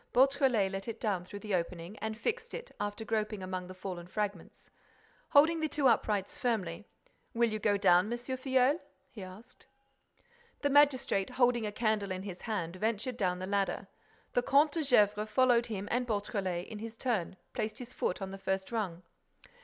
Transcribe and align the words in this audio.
Beautrelet 0.13 0.71
let 0.71 0.87
it 0.87 0.99
down 0.99 1.23
through 1.23 1.37
the 1.37 1.53
opening 1.53 1.95
and 1.99 2.17
fixed 2.17 2.55
it, 2.55 2.71
after 2.79 3.05
groping 3.05 3.43
among 3.43 3.67
the 3.67 3.75
fallen 3.75 4.07
fragments. 4.07 4.71
Holding 5.29 5.59
the 5.59 5.69
two 5.69 5.87
uprights 5.87 6.35
firmly: 6.35 6.85
"Will 7.35 7.51
you 7.51 7.59
go 7.59 7.77
down, 7.77 8.11
M. 8.11 8.17
Filleul?" 8.17 8.79
he 9.11 9.21
asked. 9.21 9.67
The 10.63 10.71
magistrate, 10.71 11.29
holding 11.29 11.67
a 11.67 11.71
candle 11.71 12.09
in 12.11 12.23
his 12.23 12.41
hand, 12.41 12.77
ventured 12.77 13.15
down 13.17 13.37
the 13.37 13.45
ladder. 13.45 13.85
The 14.33 14.41
Comte 14.41 14.71
de 14.71 14.81
Gesvres 14.83 15.29
followed 15.29 15.67
him 15.67 15.87
and 15.91 16.07
Beautrelet, 16.07 16.65
in 16.65 16.79
his 16.79 16.97
turn, 16.97 17.37
placed 17.53 17.77
his 17.77 17.93
foot 17.93 18.23
on 18.23 18.31
the 18.31 18.39
first 18.39 18.71
rung. 18.71 19.03